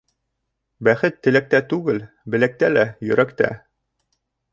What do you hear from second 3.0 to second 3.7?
йөрәктә.